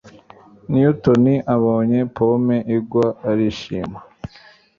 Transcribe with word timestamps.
Newton 0.71 1.25
abonye 1.55 1.99
pome 2.15 2.57
igwa 2.75 3.07
arishima 3.29 3.99